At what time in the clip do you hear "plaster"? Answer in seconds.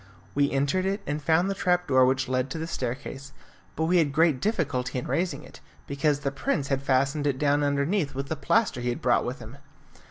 8.35-8.81